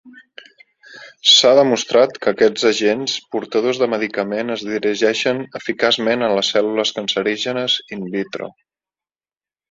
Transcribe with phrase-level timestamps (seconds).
[1.31, 7.77] S'ha demostrat que aquests agents portadors de medicament es dirigeixen eficaçment a les cèl·lules cancerígenes
[7.97, 8.49] "in vitro".